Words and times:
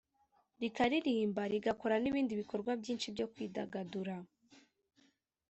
rikaririmba 0.61 1.41
rigakora 1.51 1.95
n’ibindi 1.99 2.33
bikorwa 2.41 2.71
byinshi 2.81 3.07
byo 3.15 3.25
kwidagadura 3.33 4.15